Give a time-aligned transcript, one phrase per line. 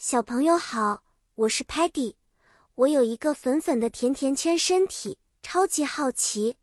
[0.00, 1.02] 小朋友好，
[1.34, 2.14] 我是 Patty，
[2.76, 6.56] 我有一个粉粉的甜甜圈身体，超级好奇，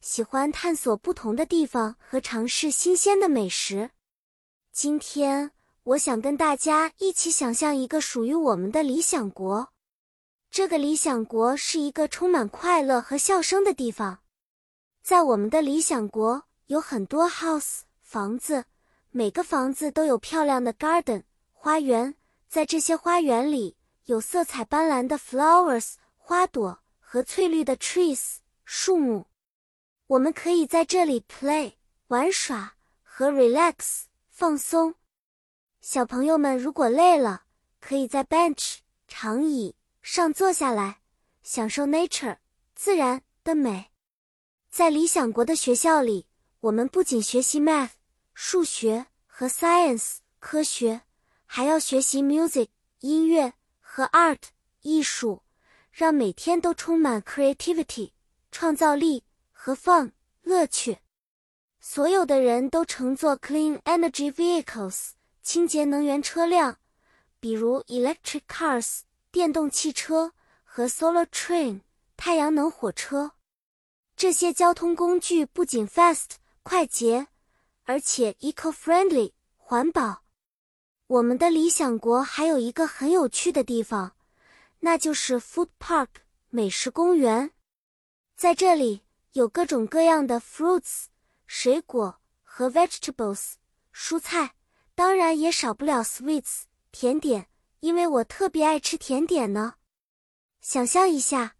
[0.00, 3.90] 喜欢探索不同的地方和尝试新鲜的美食。
[4.72, 5.50] 今天
[5.82, 9.68] 我想跟大家一起想象一个属于我们的理想国。
[10.50, 14.20] 这个理想国是一个充满快乐和笑声的地方。
[15.02, 18.64] 在我们的理想国有很多 house 房子，
[19.10, 22.14] 每个房子都有漂亮的 garden 花园。
[22.48, 23.76] 在这些花园里，
[24.06, 29.26] 有色彩斑斓的 flowers 花朵和翠绿的 trees 树木。
[30.06, 31.74] 我们可以在这里 play
[32.06, 34.94] 玩耍和 relax 放松。
[35.82, 37.44] 小朋友们如果累了，
[37.80, 41.02] 可以在 bench 长椅上坐下来，
[41.42, 42.38] 享受 nature
[42.74, 43.90] 自然的美。
[44.70, 46.26] 在理想国的学校里，
[46.60, 47.90] 我们不仅学习 math
[48.32, 51.02] 数学和 science 科学。
[51.50, 52.68] 还要学习 music
[53.00, 54.38] 音乐和 art
[54.82, 55.42] 艺术，
[55.90, 58.12] 让每天都充满 creativity
[58.52, 60.98] 创造力和 fun 乐趣。
[61.80, 66.76] 所有的人都乘坐 clean energy vehicles 清洁能源车辆，
[67.40, 71.80] 比如 electric cars 电动汽车和 solar train
[72.16, 73.32] 太阳能火车。
[74.14, 77.28] 这些交通工具不仅 fast 快捷，
[77.84, 80.24] 而且 eco-friendly 环保。
[81.08, 84.12] 我们的理想国还有一个很有趣的地方，
[84.80, 86.08] 那就是 food park
[86.50, 87.50] 美食公园。
[88.36, 89.00] 在这里
[89.32, 91.06] 有各种各样的 fruits
[91.46, 93.54] 水果和 vegetables
[93.94, 94.54] 蔬菜，
[94.94, 97.46] 当然也少不了 sweets 甜点，
[97.80, 99.76] 因为我特别爱吃甜点呢。
[100.60, 101.54] 想象一下，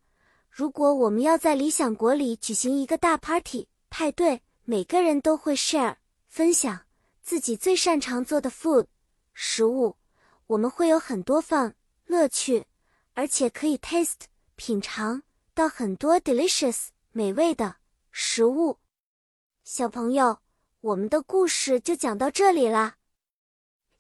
[0.51, 5.97] 如果我们要在理想国里举行一个大 party 派对，每个人都会 share
[6.29, 6.81] 分享
[7.23, 8.85] 自己最擅长做的 food。
[9.41, 9.97] 食物，
[10.49, 11.73] 我们会有很多 fun
[12.07, 12.67] 乐趣，
[13.15, 14.23] 而且可以 taste
[14.57, 15.23] 品尝
[15.55, 17.77] 到很多 delicious 美味的
[18.11, 18.81] 食物。
[19.63, 20.41] 小朋友，
[20.81, 22.97] 我们的故事就讲到这里啦。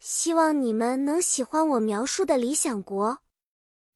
[0.01, 3.21] 希望你们能喜欢我描述的理想国。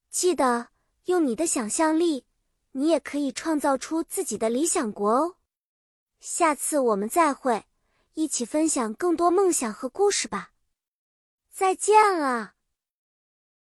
[0.09, 0.69] 记得
[1.05, 2.25] 用你的想象力，
[2.71, 5.35] 你也可以创造出自己的理想国哦。
[6.21, 7.65] 下次我们再会，
[8.13, 10.51] 一起分享更多梦想和故事吧。
[11.53, 12.52] 再见了。